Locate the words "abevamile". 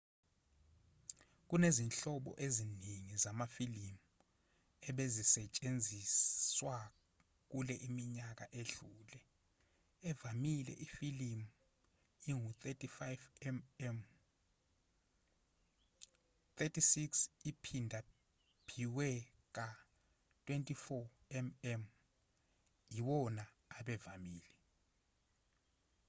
23.77-24.51